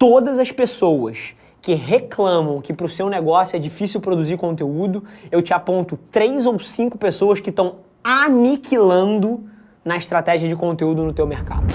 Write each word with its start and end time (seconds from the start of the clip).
todas 0.00 0.38
as 0.38 0.50
pessoas 0.50 1.34
que 1.60 1.74
reclamam 1.74 2.62
que 2.62 2.72
para 2.72 2.86
o 2.86 2.88
seu 2.88 3.10
negócio 3.10 3.54
é 3.54 3.58
difícil 3.58 4.00
produzir 4.00 4.38
conteúdo, 4.38 5.04
eu 5.30 5.42
te 5.42 5.52
aponto 5.52 5.98
três 6.10 6.46
ou 6.46 6.58
cinco 6.58 6.96
pessoas 6.96 7.38
que 7.38 7.50
estão 7.50 7.80
aniquilando 8.02 9.44
na 9.84 9.98
estratégia 9.98 10.48
de 10.48 10.56
conteúdo 10.56 11.04
no 11.04 11.12
teu 11.12 11.26
mercado. 11.26 11.66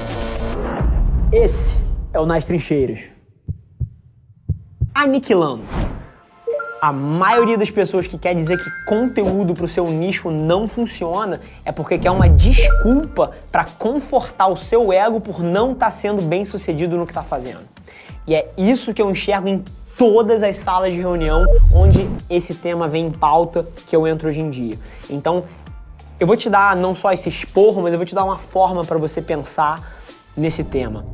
Esse 1.31 1.77
é 2.11 2.19
o 2.19 2.25
Nas 2.25 2.45
Trincheiras. 2.45 3.01
Aniquilando. 4.91 5.61
A 6.81 6.91
maioria 6.91 7.59
das 7.59 7.69
pessoas 7.69 8.07
que 8.07 8.17
quer 8.17 8.33
dizer 8.33 8.57
que 8.57 8.85
conteúdo 8.87 9.53
para 9.53 9.65
o 9.65 9.69
seu 9.69 9.87
nicho 9.87 10.31
não 10.31 10.67
funciona 10.67 11.41
é 11.63 11.71
porque 11.71 11.99
quer 11.99 12.09
uma 12.09 12.27
desculpa 12.27 13.33
para 13.51 13.65
confortar 13.65 14.47
o 14.47 14.57
seu 14.57 14.91
ego 14.91 15.21
por 15.21 15.43
não 15.43 15.73
estar 15.73 15.87
tá 15.87 15.91
sendo 15.91 16.23
bem 16.23 16.43
sucedido 16.43 16.97
no 16.97 17.05
que 17.05 17.11
está 17.11 17.23
fazendo. 17.23 17.74
E 18.27 18.33
é 18.33 18.51
isso 18.57 18.93
que 18.93 19.01
eu 19.01 19.09
enxergo 19.09 19.47
em 19.47 19.63
todas 19.97 20.43
as 20.43 20.57
salas 20.57 20.93
de 20.93 20.99
reunião 20.99 21.45
onde 21.73 22.09
esse 22.29 22.55
tema 22.55 22.87
vem 22.87 23.07
em 23.07 23.11
pauta 23.11 23.65
que 23.87 23.95
eu 23.95 24.07
entro 24.07 24.27
hoje 24.27 24.41
em 24.41 24.49
dia. 24.49 24.77
Então, 25.09 25.43
eu 26.19 26.25
vou 26.25 26.35
te 26.35 26.49
dar 26.49 26.75
não 26.75 26.95
só 26.95 27.11
esse 27.11 27.29
esporro, 27.29 27.81
mas 27.81 27.91
eu 27.91 27.99
vou 27.99 28.05
te 28.05 28.15
dar 28.15 28.23
uma 28.23 28.37
forma 28.37 28.83
para 28.83 28.97
você 28.97 29.21
pensar 29.21 29.95
nesse 30.35 30.63
tema. 30.63 31.05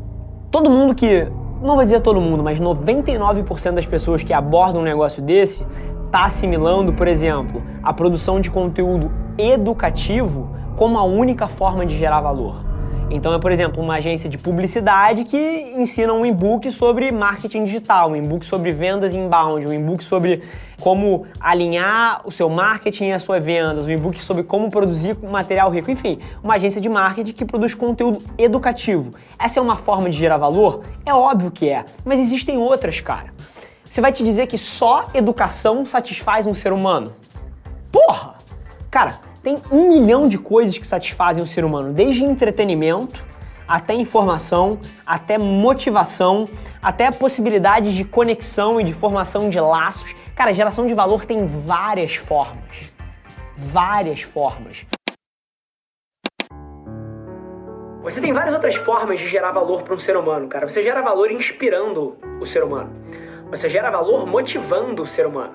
Todo 0.50 0.70
mundo 0.70 0.96
que, 0.96 1.28
não 1.62 1.76
vou 1.76 1.84
dizer 1.84 2.02
todo 2.02 2.22
mundo, 2.22 2.44
mas 2.44 2.60
99% 2.60 3.74
das 3.74 3.86
pessoas 3.86 4.24
que 4.24 4.34
abordam 4.34 4.82
um 4.82 4.84
negócio 4.84 5.22
desse 5.22 5.66
está 6.06 6.24
assimilando, 6.24 6.94
por 6.94 7.08
exemplo, 7.08 7.64
a 7.82 7.94
produção 7.94 8.40
de 8.40 8.50
conteúdo 8.50 9.12
educativo 9.38 10.50
como 10.76 10.98
a 10.98 11.04
única 11.04 11.48
forma 11.48 11.86
de 11.86 11.98
gerar 11.98 12.22
valor. 12.22 12.71
Então 13.12 13.34
é, 13.34 13.40
por 13.40 13.52
exemplo, 13.52 13.84
uma 13.84 13.96
agência 13.96 14.30
de 14.30 14.38
publicidade 14.38 15.26
que 15.26 15.74
ensina 15.78 16.14
um 16.14 16.26
e-book 16.26 16.72
sobre 16.72 17.12
marketing 17.12 17.66
digital, 17.66 18.12
um 18.12 18.16
e-book 18.16 18.46
sobre 18.46 18.72
vendas 18.72 19.14
inbound, 19.14 19.68
um 19.68 19.74
e-book 19.74 20.02
sobre 20.04 20.42
como 20.80 21.26
alinhar 21.40 22.22
o 22.26 22.32
seu 22.32 22.50
marketing 22.50 23.08
e 23.08 23.12
as 23.12 23.22
suas 23.22 23.44
vendas, 23.44 23.86
um 23.86 23.90
e-book 23.90 24.20
sobre 24.20 24.44
como 24.44 24.70
produzir 24.72 25.18
material 25.22 25.70
rico, 25.70 25.92
enfim, 25.92 26.20
uma 26.42 26.56
agência 26.56 26.80
de 26.80 26.88
marketing 26.88 27.34
que 27.34 27.46
produz 27.46 27.74
conteúdo 27.74 28.24
educativo. 28.38 29.14
Essa 29.38 29.60
é 29.60 29.62
uma 29.62 29.76
forma 29.76 30.10
de 30.10 30.18
gerar 30.18 30.38
valor? 30.38 30.84
É 31.06 31.14
óbvio 31.14 31.52
que 31.52 31.70
é, 31.70 31.86
mas 32.06 32.20
existem 32.20 32.58
outras, 32.58 33.02
cara. 33.02 33.34
Você 33.84 34.00
vai 34.00 34.14
te 34.14 34.24
dizer 34.24 34.48
que 34.48 34.58
só 34.58 35.10
educação 35.14 35.86
satisfaz 35.86 36.48
um 36.48 36.54
ser 36.54 36.72
humano? 36.72 37.14
Porra! 37.92 38.36
Cara, 38.90 39.20
tem 39.44 39.58
um 39.72 39.90
milhão 39.90 40.28
de 40.28 40.38
coisas 40.38 40.78
que 40.78 40.88
satisfazem 40.88 41.44
o 41.44 41.48
ser 41.48 41.66
humano, 41.66 41.94
desde 41.94 42.24
entretenimento 42.24 43.26
até 43.68 43.94
informação, 43.94 44.80
até 45.06 45.38
motivação, 45.38 46.48
até 46.82 47.10
possibilidades 47.10 47.94
de 47.94 48.04
conexão 48.04 48.82
e 48.82 48.84
de 48.84 48.94
formação 48.94 49.50
de 49.50 49.60
laços. 49.60 50.14
Cara, 50.36 50.52
geração 50.52 50.86
de 50.86 50.94
valor 50.94 51.26
tem 51.26 51.46
várias 51.46 52.16
formas. 52.16 52.94
Várias 53.56 54.22
formas. 54.22 54.86
Você 58.04 58.20
tem 58.20 58.34
várias 58.34 58.56
outras 58.56 58.76
formas 58.78 59.20
de 59.20 59.28
gerar 59.28 59.52
valor 59.52 59.84
para 59.84 59.96
um 59.96 60.00
ser 60.00 60.18
humano, 60.18 60.48
cara. 60.50 60.68
Você 60.68 60.84
gera 60.84 61.02
valor 61.02 61.32
inspirando 61.32 62.18
o 62.42 62.46
ser 62.46 62.64
humano. 62.64 62.92
Você 63.52 63.70
gera 63.70 63.90
valor 63.90 64.26
motivando 64.26 65.04
o 65.04 65.08
ser 65.08 65.26
humano. 65.26 65.54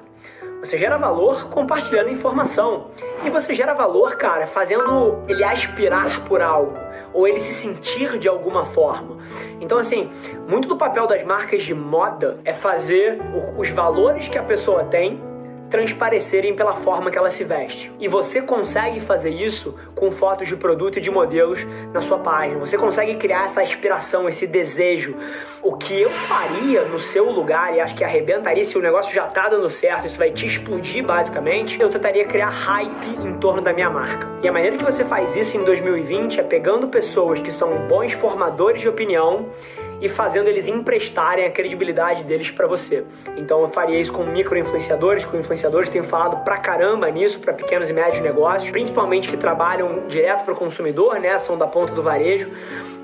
Você 0.60 0.78
gera 0.78 0.96
valor 0.96 1.48
compartilhando 1.50 2.10
informação. 2.10 2.90
E 3.24 3.30
você 3.30 3.54
gera 3.54 3.74
valor, 3.74 4.16
cara, 4.16 4.46
fazendo 4.48 5.22
ele 5.28 5.44
aspirar 5.44 6.24
por 6.24 6.42
algo 6.42 6.76
ou 7.12 7.26
ele 7.26 7.40
se 7.40 7.52
sentir 7.54 8.18
de 8.18 8.28
alguma 8.28 8.66
forma. 8.66 9.16
Então, 9.60 9.78
assim, 9.78 10.10
muito 10.46 10.68
do 10.68 10.76
papel 10.76 11.06
das 11.06 11.24
marcas 11.24 11.64
de 11.64 11.74
moda 11.74 12.38
é 12.44 12.52
fazer 12.52 13.18
os 13.56 13.70
valores 13.70 14.28
que 14.28 14.36
a 14.36 14.42
pessoa 14.42 14.84
tem 14.84 15.20
transparecerem 15.70 16.54
pela 16.54 16.76
forma 16.76 17.10
que 17.10 17.18
ela 17.18 17.30
se 17.30 17.44
veste. 17.44 17.92
E 17.98 18.08
você 18.08 18.40
consegue 18.40 19.00
fazer 19.00 19.30
isso 19.30 19.74
com 19.94 20.12
fotos 20.12 20.48
de 20.48 20.56
produto 20.56 20.98
e 20.98 21.00
de 21.00 21.10
modelos 21.10 21.64
na 21.92 22.00
sua 22.00 22.18
página. 22.18 22.58
Você 22.60 22.76
consegue 22.78 23.16
criar 23.16 23.46
essa 23.46 23.62
aspiração, 23.62 24.28
esse 24.28 24.46
desejo. 24.46 25.16
O 25.62 25.76
que 25.76 26.00
eu 26.00 26.10
faria 26.10 26.84
no 26.84 26.98
seu 26.98 27.30
lugar, 27.30 27.74
e 27.74 27.80
acho 27.80 27.96
que 27.96 28.04
arrebentaria 28.04 28.64
se 28.64 28.78
o 28.78 28.80
negócio 28.80 29.12
já 29.12 29.26
tá 29.26 29.48
dando 29.48 29.68
certo, 29.70 30.06
isso 30.06 30.18
vai 30.18 30.30
te 30.30 30.46
explodir 30.46 31.04
basicamente, 31.04 31.80
eu 31.80 31.90
tentaria 31.90 32.24
criar 32.24 32.50
hype 32.50 33.26
em 33.26 33.38
torno 33.38 33.62
da 33.62 33.72
minha 33.72 33.90
marca. 33.90 34.28
E 34.42 34.48
a 34.48 34.52
maneira 34.52 34.76
que 34.76 34.84
você 34.84 35.04
faz 35.04 35.34
isso 35.34 35.56
em 35.56 35.64
2020 35.64 36.38
é 36.38 36.42
pegando 36.42 36.88
pessoas 36.88 37.40
que 37.40 37.50
são 37.50 37.88
bons 37.88 38.12
formadores 38.14 38.80
de 38.80 38.88
opinião 38.88 39.46
e 40.00 40.08
fazendo 40.08 40.48
eles 40.48 40.68
emprestarem 40.68 41.46
a 41.46 41.50
credibilidade 41.50 42.24
deles 42.24 42.50
para 42.50 42.66
você. 42.66 43.04
Então 43.36 43.62
eu 43.62 43.68
faria 43.70 44.00
isso 44.00 44.12
com 44.12 44.24
micro-influenciadores, 44.24 45.24
com 45.24 45.36
influenciadores, 45.36 45.88
tenho 45.88 46.04
falado 46.04 46.42
pra 46.44 46.58
caramba 46.58 47.10
nisso 47.10 47.38
para 47.40 47.52
pequenos 47.52 47.88
e 47.88 47.92
médios 47.92 48.22
negócios, 48.22 48.70
principalmente 48.70 49.28
que 49.28 49.36
trabalham 49.36 50.06
direto 50.08 50.44
para 50.44 50.54
o 50.54 50.56
consumidor, 50.56 51.18
né, 51.18 51.38
são 51.38 51.56
da 51.56 51.66
ponta 51.66 51.92
do 51.92 52.02
varejo. 52.02 52.50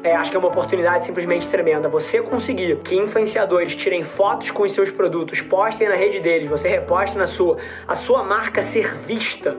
É, 0.04 0.16
acho 0.16 0.32
que 0.32 0.36
é 0.36 0.41
uma 0.41 0.48
oportunidade 0.48 1.06
simplesmente 1.06 1.47
tremenda. 1.47 1.88
Você 1.88 2.20
conseguir 2.20 2.76
que 2.78 2.97
influenciadores 2.97 3.76
tirem 3.76 4.02
fotos 4.02 4.50
com 4.50 4.64
os 4.64 4.72
seus 4.72 4.91
produtos, 4.91 5.41
postem 5.41 5.88
na 5.88 5.94
rede 5.94 6.19
deles, 6.19 6.50
você 6.50 6.69
reposte 6.69 7.16
na 7.16 7.28
sua, 7.28 7.56
a 7.86 7.94
sua 7.94 8.25
marca 8.25 8.62
ser 8.62 8.97
vista 9.06 9.56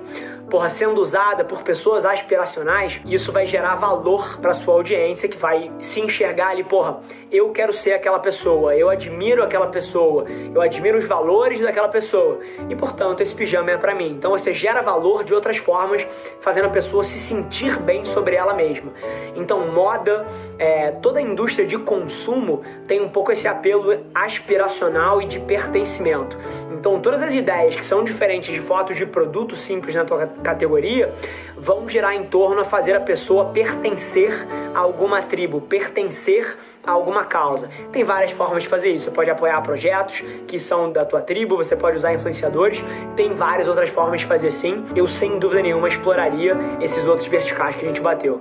porra, 0.49 0.69
sendo 0.69 1.01
usada 1.01 1.43
por 1.43 1.63
pessoas 1.63 2.05
aspiracionais, 2.05 3.01
isso 3.05 3.31
vai 3.31 3.47
gerar 3.47 3.75
valor 3.75 4.39
para 4.39 4.53
sua 4.53 4.75
audiência 4.75 5.29
que 5.29 5.37
vai 5.37 5.71
se 5.79 5.99
enxergar 5.99 6.49
ali, 6.49 6.63
porra, 6.63 7.01
eu 7.33 7.49
quero 7.51 7.73
ser 7.73 7.93
aquela 7.93 8.19
pessoa, 8.19 8.75
eu 8.75 8.89
admiro 8.89 9.43
aquela 9.43 9.65
pessoa, 9.67 10.25
eu 10.29 10.61
admiro 10.61 10.99
os 10.99 11.07
valores 11.07 11.59
daquela 11.59 11.87
pessoa 11.87 12.39
e, 12.69 12.75
portanto, 12.75 13.21
esse 13.21 13.33
pijama 13.33 13.71
é 13.71 13.77
para 13.77 13.95
mim. 13.95 14.11
Então 14.11 14.29
você 14.29 14.53
gera 14.53 14.83
valor 14.83 15.23
de 15.23 15.33
outras 15.33 15.57
formas, 15.57 16.05
fazendo 16.41 16.65
a 16.65 16.69
pessoa 16.69 17.03
se 17.03 17.17
sentir 17.17 17.79
bem 17.79 18.05
sobre 18.05 18.35
ela 18.35 18.53
mesma. 18.53 18.91
Então, 19.35 19.67
moda, 19.71 20.27
é, 20.59 20.91
toda 20.91 21.17
a 21.17 21.21
indústria 21.23 21.65
de 21.65 21.77
consumo 21.79 22.61
tem 22.87 23.01
um 23.01 23.09
pouco 23.09 23.31
esse 23.31 23.47
apelo 23.47 24.05
aspiracional 24.13 25.19
e 25.19 25.25
de 25.25 25.39
pertencimento. 25.39 26.37
Então, 26.83 26.99
todas 26.99 27.23
as 27.23 27.33
ideias 27.33 27.77
que 27.77 27.85
são 27.85 28.03
diferentes 28.03 28.53
de 28.53 28.59
fotos 28.59 28.97
de 28.97 29.05
produtos 29.05 29.61
simples 29.61 29.95
na 29.95 30.03
tua 30.03 30.27
categoria 30.43 31.13
vão 31.55 31.87
girar 31.87 32.13
em 32.13 32.25
torno 32.25 32.59
a 32.59 32.65
fazer 32.65 32.93
a 32.93 32.99
pessoa 32.99 33.53
pertencer 33.53 34.45
a 34.75 34.79
alguma 34.79 35.21
tribo, 35.21 35.61
pertencer 35.61 36.57
a 36.85 36.91
alguma 36.91 37.23
causa. 37.23 37.69
Tem 37.93 38.03
várias 38.03 38.33
formas 38.33 38.63
de 38.63 38.67
fazer 38.67 38.89
isso. 38.89 39.05
Você 39.05 39.11
pode 39.11 39.29
apoiar 39.29 39.61
projetos 39.61 40.21
que 40.45 40.59
são 40.59 40.91
da 40.91 41.05
tua 41.05 41.21
tribo, 41.21 41.55
você 41.55 41.73
pode 41.73 41.99
usar 41.99 42.15
influenciadores, 42.15 42.83
tem 43.15 43.33
várias 43.33 43.65
outras 43.65 43.89
formas 43.89 44.19
de 44.19 44.25
fazer 44.25 44.51
sim. 44.51 44.83
Eu 44.93 45.07
sem 45.07 45.39
dúvida 45.39 45.61
nenhuma 45.61 45.87
exploraria 45.87 46.53
esses 46.81 47.07
outros 47.07 47.29
verticais 47.29 47.77
que 47.77 47.85
a 47.85 47.87
gente 47.87 48.01
bateu. 48.01 48.39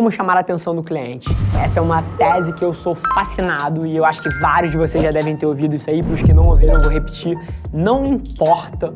Como 0.00 0.10
chamar 0.10 0.38
a 0.38 0.40
atenção 0.40 0.74
do 0.74 0.82
cliente? 0.82 1.28
Essa 1.62 1.78
é 1.78 1.82
uma 1.82 2.02
tese 2.16 2.54
que 2.54 2.64
eu 2.64 2.72
sou 2.72 2.94
fascinado 2.94 3.86
e 3.86 3.98
eu 3.98 4.06
acho 4.06 4.22
que 4.22 4.30
vários 4.40 4.72
de 4.72 4.78
vocês 4.78 5.04
já 5.04 5.10
devem 5.10 5.36
ter 5.36 5.44
ouvido 5.44 5.74
isso 5.74 5.90
aí. 5.90 6.00
Para 6.00 6.14
os 6.14 6.22
que 6.22 6.32
não 6.32 6.44
ouviram, 6.44 6.76
eu 6.76 6.80
vou 6.80 6.90
repetir. 6.90 7.38
Não 7.70 8.02
importa 8.06 8.94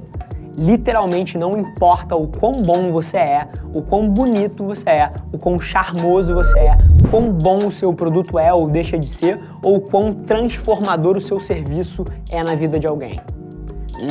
literalmente 0.57 1.37
não 1.37 1.51
importa 1.59 2.15
o 2.15 2.27
quão 2.27 2.63
bom 2.63 2.91
você 2.91 3.19
é, 3.19 3.49
o 3.75 3.83
quão 3.83 4.09
bonito 4.09 4.65
você 4.65 4.89
é, 4.89 5.13
o 5.31 5.37
quão 5.37 5.59
charmoso 5.59 6.33
você 6.33 6.59
é, 6.59 6.73
o 7.05 7.09
quão 7.09 7.33
bom 7.35 7.67
o 7.67 7.71
seu 7.71 7.93
produto 7.93 8.39
é 8.39 8.51
ou 8.51 8.67
deixa 8.67 8.99
de 8.99 9.07
ser, 9.07 9.39
ou 9.63 9.77
o 9.77 9.81
quão 9.83 10.15
transformador 10.15 11.19
o 11.19 11.21
seu 11.21 11.39
serviço 11.39 12.03
é 12.31 12.43
na 12.43 12.55
vida 12.55 12.79
de 12.79 12.87
alguém. 12.87 13.21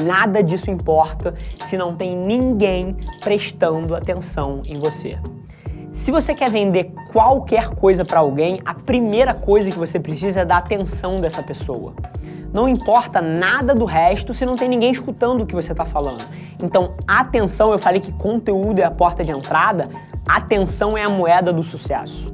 Nada 0.05 0.43
disso 0.43 0.69
importa 0.69 1.33
se 1.65 1.75
não 1.75 1.95
tem 1.95 2.15
ninguém 2.15 2.95
prestando 3.19 3.95
atenção 3.95 4.61
em 4.67 4.77
você. 4.77 5.17
Se 5.93 6.11
você 6.11 6.33
quer 6.33 6.49
vender 6.49 6.91
qualquer 7.11 7.69
coisa 7.69 8.03
para 8.03 8.19
alguém, 8.19 8.59
a 8.65 8.73
primeira 8.73 9.31
coisa 9.31 9.69
que 9.69 9.77
você 9.77 9.99
precisa 9.99 10.41
é 10.41 10.45
da 10.45 10.57
atenção 10.57 11.17
dessa 11.17 11.43
pessoa. 11.43 11.93
Não 12.51 12.67
importa 12.67 13.21
nada 13.21 13.75
do 13.75 13.85
resto 13.85 14.33
se 14.33 14.43
não 14.43 14.55
tem 14.55 14.67
ninguém 14.67 14.91
escutando 14.91 15.43
o 15.43 15.45
que 15.45 15.53
você 15.53 15.71
está 15.71 15.85
falando. 15.85 16.25
Então, 16.61 16.95
atenção, 17.07 17.71
eu 17.71 17.77
falei 17.77 18.01
que 18.01 18.11
conteúdo 18.11 18.79
é 18.79 18.83
a 18.83 18.91
porta 18.91 19.23
de 19.23 19.31
entrada, 19.31 19.83
atenção 20.27 20.97
é 20.97 21.03
a 21.03 21.09
moeda 21.09 21.53
do 21.53 21.63
sucesso. 21.63 22.25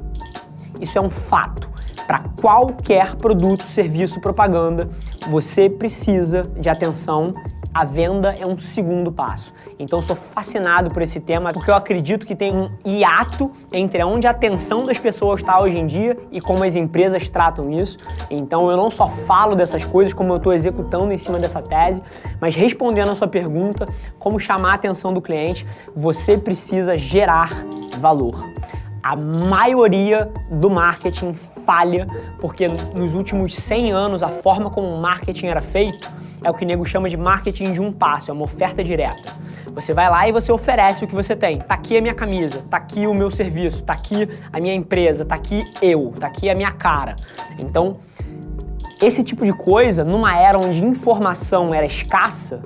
Isso 0.80 0.98
é 0.98 1.00
um 1.00 1.10
fato. 1.10 1.68
Para 2.10 2.24
qualquer 2.42 3.14
produto, 3.14 3.62
serviço, 3.62 4.20
propaganda, 4.20 4.90
você 5.28 5.70
precisa 5.70 6.42
de 6.56 6.68
atenção 6.68 7.32
a 7.72 7.84
venda 7.84 8.34
é 8.36 8.44
um 8.44 8.58
segundo 8.58 9.12
passo. 9.12 9.54
Então 9.78 10.02
sou 10.02 10.16
fascinado 10.16 10.90
por 10.90 11.02
esse 11.02 11.20
tema 11.20 11.52
porque 11.52 11.70
eu 11.70 11.74
acredito 11.76 12.26
que 12.26 12.34
tem 12.34 12.52
um 12.52 12.68
hiato 12.84 13.52
entre 13.72 14.02
onde 14.02 14.26
a 14.26 14.30
atenção 14.30 14.82
das 14.82 14.98
pessoas 14.98 15.38
está 15.38 15.62
hoje 15.62 15.78
em 15.78 15.86
dia 15.86 16.18
e 16.32 16.40
como 16.40 16.64
as 16.64 16.74
empresas 16.74 17.30
tratam 17.30 17.70
isso. 17.70 17.96
Então 18.28 18.68
eu 18.68 18.76
não 18.76 18.90
só 18.90 19.08
falo 19.08 19.54
dessas 19.54 19.84
coisas, 19.84 20.12
como 20.12 20.32
eu 20.32 20.38
estou 20.38 20.52
executando 20.52 21.12
em 21.12 21.18
cima 21.18 21.38
dessa 21.38 21.62
tese, 21.62 22.02
mas 22.40 22.56
respondendo 22.56 23.12
a 23.12 23.14
sua 23.14 23.28
pergunta, 23.28 23.86
como 24.18 24.40
chamar 24.40 24.72
a 24.72 24.74
atenção 24.74 25.14
do 25.14 25.22
cliente, 25.22 25.64
você 25.94 26.36
precisa 26.36 26.96
gerar 26.96 27.64
valor. 27.98 28.50
A 29.02 29.16
maioria 29.16 30.30
do 30.50 30.68
marketing 30.68 31.34
falha 31.64 32.06
porque 32.40 32.68
nos 32.68 33.14
últimos 33.14 33.54
100 33.54 33.92
anos 33.92 34.22
a 34.22 34.28
forma 34.28 34.70
como 34.70 34.88
o 34.88 35.00
marketing 35.00 35.46
era 35.46 35.60
feito 35.60 36.10
é 36.44 36.50
o 36.50 36.54
que 36.54 36.64
o 36.64 36.66
nego 36.66 36.84
chama 36.84 37.08
de 37.08 37.16
marketing 37.16 37.72
de 37.72 37.80
um 37.80 37.92
passo, 37.92 38.30
é 38.30 38.34
uma 38.34 38.44
oferta 38.44 38.82
direta. 38.82 39.34
Você 39.74 39.92
vai 39.92 40.08
lá 40.08 40.26
e 40.26 40.32
você 40.32 40.50
oferece 40.50 41.04
o 41.04 41.06
que 41.06 41.14
você 41.14 41.36
tem. 41.36 41.58
Tá 41.58 41.74
aqui 41.74 41.96
a 41.96 42.00
minha 42.00 42.14
camisa, 42.14 42.64
tá 42.68 42.78
aqui 42.78 43.06
o 43.06 43.14
meu 43.14 43.30
serviço, 43.30 43.82
tá 43.82 43.92
aqui 43.92 44.28
a 44.52 44.58
minha 44.58 44.74
empresa, 44.74 45.24
tá 45.24 45.34
aqui 45.34 45.64
eu, 45.82 46.12
tá 46.18 46.26
aqui 46.26 46.48
a 46.48 46.54
minha 46.54 46.72
cara. 46.72 47.16
Então, 47.58 47.98
esse 49.00 49.22
tipo 49.22 49.44
de 49.44 49.52
coisa, 49.52 50.04
numa 50.04 50.36
era 50.36 50.58
onde 50.58 50.84
informação 50.84 51.72
era 51.74 51.86
escassa, 51.86 52.62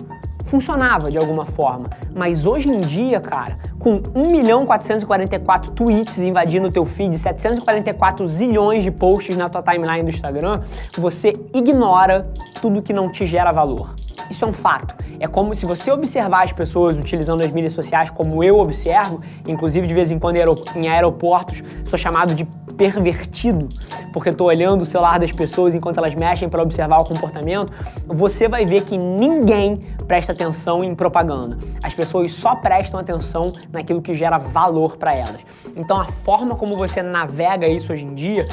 funcionava 0.47 1.11
de 1.11 1.19
alguma 1.19 1.45
forma. 1.45 1.87
Mas 2.15 2.47
hoje 2.47 2.69
em 2.69 2.81
dia, 2.81 3.21
cara, 3.21 3.57
com 3.85 4.01
1 4.15 4.31
milhão 4.31 4.65
444 4.65 5.73
tweets 5.73 6.17
invadindo 6.17 6.69
o 6.69 6.73
teu 6.73 6.87
feed, 6.87 7.19
744 7.19 8.27
zilhões 8.27 8.83
de 8.83 8.91
posts 8.91 9.37
na 9.37 9.47
tua 9.51 9.63
timeline 9.63 10.03
do 10.03 10.09
Instagram, 10.09 10.63
você 10.97 11.35
ignora 11.53 12.27
tudo 12.63 12.81
que 12.81 12.95
não 12.95 13.13
te 13.13 13.27
gera 13.27 13.53
valor. 13.53 13.95
Isso 14.31 14.43
é 14.43 14.49
um 14.49 14.55
fato. 14.55 15.04
É 15.21 15.27
como 15.27 15.55
se 15.55 15.67
você 15.67 15.91
observar 15.91 16.45
as 16.45 16.53
pessoas 16.53 16.99
utilizando 16.99 17.43
as 17.43 17.53
mídias 17.53 17.73
sociais 17.73 18.11
como 18.11 18.43
eu 18.43 18.59
observo, 18.59 19.21
inclusive 19.49 19.87
de 19.87 19.95
vez 19.95 20.11
em 20.11 20.19
quando 20.19 20.37
em 20.37 20.89
aeroportos, 20.89 21.63
sou 21.87 21.99
chamado 21.99 22.35
de 22.35 22.45
pervertido, 22.77 23.69
porque 24.13 24.31
estou 24.31 24.49
olhando 24.49 24.83
o 24.83 24.85
celular 24.85 25.19
das 25.19 25.33
pessoas 25.33 25.75
enquanto 25.75 25.99
elas 25.99 26.15
mexem 26.15 26.49
para 26.49 26.63
observar 26.63 26.99
o 26.99 27.05
comportamento, 27.05 27.73
você 28.07 28.49
vai 28.49 28.67
ver 28.67 28.83
que 28.83 28.99
ninguém 28.99 29.77
presta 30.07 30.33
atenção 30.33 30.83
em 30.83 30.95
propaganda. 30.95 31.59
As 31.83 31.95
pessoas 31.95 32.35
só 32.35 32.57
prestam 32.57 32.99
atenção 33.01 33.53
naquilo 33.73 34.03
que 34.03 34.15
gera 34.15 34.39
valor 34.39 34.97
para 34.97 35.15
elas. 35.15 35.39
Então 35.77 36.01
a 36.01 36.05
forma 36.05 36.57
como 36.57 36.77
você 36.77 37.03
navega 37.03 37.67
isso 37.67 37.93
hoje 37.93 38.05
em 38.05 38.15
dia, 38.15 38.47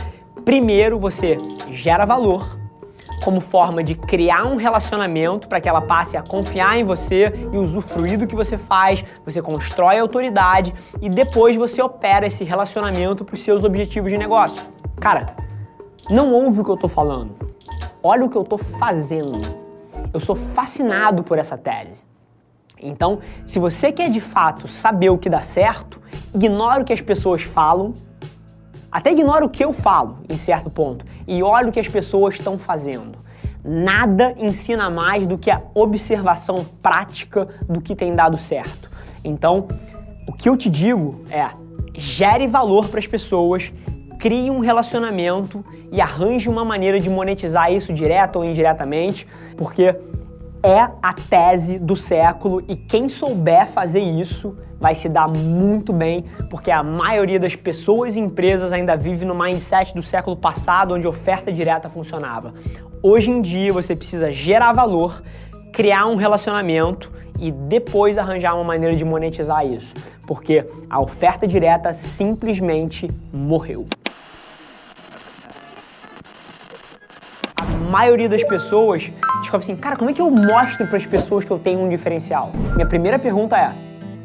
primeiro 0.45 0.99
você 0.99 1.37
gera 1.71 2.05
valor 2.05 2.60
como 3.23 3.39
forma 3.39 3.83
de 3.83 3.95
criar 3.95 4.45
um 4.45 4.55
relacionamento 4.55 5.47
para 5.47 5.61
que 5.61 5.69
ela 5.69 5.81
passe 5.81 6.17
a 6.17 6.23
confiar 6.23 6.77
em 6.77 6.83
você 6.83 7.31
e 7.51 7.57
usufruir 7.57 8.17
do 8.17 8.25
que 8.25 8.35
você 8.35 8.57
faz, 8.57 9.05
você 9.23 9.41
constrói 9.41 9.99
autoridade 9.99 10.73
e 11.01 11.09
depois 11.09 11.55
você 11.55 11.81
opera 11.81 12.27
esse 12.27 12.43
relacionamento 12.43 13.23
para 13.23 13.35
os 13.35 13.41
seus 13.41 13.63
objetivos 13.63 14.09
de 14.09 14.17
negócio. 14.17 14.61
Cara, 14.99 15.35
não 16.09 16.33
ouve 16.33 16.61
o 16.61 16.63
que 16.63 16.71
eu 16.71 16.75
estou 16.75 16.89
falando. 16.89 17.35
Olha 18.03 18.25
o 18.25 18.29
que 18.29 18.35
eu 18.35 18.41
estou 18.41 18.57
fazendo. 18.57 19.39
Eu 20.11 20.19
sou 20.19 20.35
fascinado 20.35 21.23
por 21.23 21.37
essa 21.37 21.57
tese. 21.57 22.03
Então, 22.81 23.19
se 23.45 23.59
você 23.59 23.91
quer 23.91 24.09
de 24.09 24.19
fato 24.19 24.67
saber 24.67 25.11
o 25.11 25.17
que 25.17 25.29
dá 25.29 25.41
certo, 25.41 26.01
ignora 26.33 26.81
o 26.81 26.85
que 26.85 26.91
as 26.91 27.01
pessoas 27.01 27.43
falam, 27.43 27.93
até 28.91 29.11
ignora 29.11 29.45
o 29.45 29.49
que 29.49 29.63
eu 29.63 29.71
falo 29.71 30.17
em 30.27 30.35
certo 30.35 30.69
ponto 30.69 31.05
e 31.31 31.41
olha 31.41 31.69
o 31.69 31.71
que 31.71 31.79
as 31.79 31.87
pessoas 31.87 32.35
estão 32.35 32.59
fazendo. 32.59 33.17
Nada 33.63 34.35
ensina 34.37 34.89
mais 34.89 35.25
do 35.25 35.37
que 35.37 35.49
a 35.49 35.61
observação 35.73 36.65
prática 36.81 37.47
do 37.69 37.79
que 37.79 37.95
tem 37.95 38.13
dado 38.13 38.37
certo. 38.37 38.91
Então, 39.23 39.69
o 40.27 40.33
que 40.33 40.49
eu 40.49 40.57
te 40.57 40.69
digo 40.69 41.21
é: 41.31 41.49
gere 41.95 42.47
valor 42.47 42.89
para 42.89 42.99
as 42.99 43.07
pessoas, 43.07 43.71
crie 44.19 44.51
um 44.51 44.59
relacionamento 44.59 45.63
e 45.89 46.01
arranje 46.01 46.49
uma 46.49 46.65
maneira 46.65 46.99
de 46.99 47.09
monetizar 47.09 47.71
isso 47.71 47.93
direto 47.93 48.35
ou 48.35 48.43
indiretamente, 48.43 49.25
porque 49.55 49.95
é 50.63 50.79
a 51.01 51.13
tese 51.13 51.79
do 51.79 51.95
século 51.95 52.63
e 52.67 52.75
quem 52.75 53.09
souber 53.09 53.67
fazer 53.67 53.99
isso 53.99 54.55
vai 54.79 54.95
se 54.95 55.07
dar 55.07 55.27
muito 55.27 55.93
bem, 55.93 56.25
porque 56.49 56.71
a 56.71 56.81
maioria 56.81 57.39
das 57.39 57.55
pessoas 57.55 58.15
e 58.15 58.19
empresas 58.19 58.73
ainda 58.73 58.95
vive 58.95 59.25
no 59.25 59.35
mindset 59.35 59.93
do 59.93 60.01
século 60.01 60.35
passado, 60.35 60.95
onde 60.95 61.07
oferta 61.07 61.51
direta 61.51 61.87
funcionava. 61.87 62.53
Hoje 63.03 63.29
em 63.29 63.41
dia 63.41 63.71
você 63.71 63.95
precisa 63.95 64.31
gerar 64.31 64.73
valor, 64.73 65.21
criar 65.71 66.07
um 66.07 66.15
relacionamento 66.15 67.11
e 67.39 67.51
depois 67.51 68.17
arranjar 68.17 68.55
uma 68.55 68.63
maneira 68.63 68.95
de 68.95 69.05
monetizar 69.05 69.65
isso, 69.65 69.93
porque 70.25 70.65
a 70.89 70.99
oferta 70.99 71.47
direta 71.47 71.93
simplesmente 71.93 73.09
morreu. 73.31 73.85
Maioria 77.91 78.29
das 78.29 78.41
pessoas 78.41 79.11
descobre 79.41 79.65
assim, 79.65 79.75
cara, 79.75 79.97
como 79.97 80.09
é 80.09 80.13
que 80.13 80.21
eu 80.21 80.31
mostro 80.31 80.87
para 80.87 80.95
as 80.95 81.05
pessoas 81.05 81.43
que 81.43 81.51
eu 81.51 81.59
tenho 81.59 81.81
um 81.81 81.89
diferencial? 81.89 82.51
Minha 82.73 82.85
primeira 82.85 83.19
pergunta 83.19 83.57
é: 83.57 83.73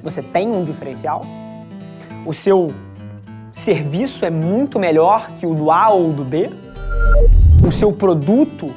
você 0.02 0.22
tem 0.22 0.48
um 0.48 0.64
diferencial? 0.64 1.26
O 2.24 2.32
seu 2.32 2.72
serviço 3.52 4.24
é 4.24 4.30
muito 4.30 4.78
melhor 4.78 5.28
que 5.38 5.46
o 5.46 5.54
do 5.54 5.70
A 5.72 5.88
ou 5.88 6.12
do 6.12 6.24
B? 6.24 6.48
O 7.66 7.72
seu 7.72 7.92
produto 7.92 8.72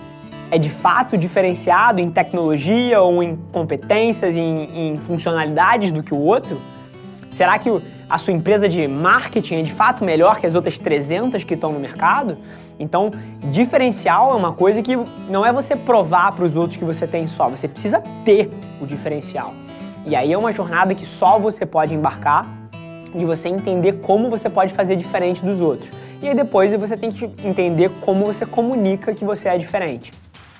é 0.50 0.58
de 0.58 0.70
fato 0.70 1.16
diferenciado 1.16 2.02
em 2.02 2.10
tecnologia 2.10 3.00
ou 3.00 3.22
em 3.22 3.38
competências, 3.52 4.36
em, 4.36 4.94
em 4.94 4.98
funcionalidades 4.98 5.92
do 5.92 6.02
que 6.02 6.14
o 6.16 6.18
outro? 6.18 6.60
Será 7.30 7.60
que 7.60 7.70
a 8.10 8.18
sua 8.18 8.34
empresa 8.34 8.68
de 8.68 8.88
marketing 8.88 9.56
é 9.56 9.62
de 9.62 9.72
fato 9.72 10.04
melhor 10.04 10.40
que 10.40 10.48
as 10.48 10.56
outras 10.56 10.80
300 10.80 11.44
que 11.44 11.54
estão 11.54 11.72
no 11.72 11.80
mercado? 11.80 12.38
Então, 12.80 13.12
diferencial 13.52 14.32
é 14.32 14.36
uma 14.36 14.52
coisa 14.52 14.82
que 14.82 14.98
não 15.30 15.46
é 15.46 15.54
você 15.54 15.76
provar 15.76 16.32
para 16.32 16.44
os 16.44 16.56
outros 16.56 16.76
que 16.76 16.84
você 16.84 17.06
tem 17.06 17.28
só, 17.28 17.48
você 17.48 17.68
precisa 17.68 18.02
ter 18.26 18.50
o 18.82 18.86
diferencial. 18.86 19.54
E 20.08 20.16
aí 20.16 20.34
é 20.34 20.38
uma 20.38 20.52
jornada 20.52 20.96
que 20.96 21.06
só 21.06 21.38
você 21.38 21.66
pode 21.66 21.94
embarcar 21.94 22.48
e 23.14 23.24
você 23.26 23.48
entender 23.48 23.94
como 24.02 24.30
você 24.30 24.50
pode 24.50 24.74
fazer 24.74 24.96
diferente 24.96 25.44
dos 25.46 25.62
outros. 25.62 25.92
E 26.22 26.28
aí 26.28 26.34
depois 26.34 26.74
você 26.74 26.98
tem 26.98 27.12
que 27.12 27.30
entender 27.44 27.92
como 28.02 28.26
você 28.26 28.46
comunica 28.46 29.14
que 29.14 29.24
você 29.24 29.50
é 29.50 29.58
diferente. 29.58 30.12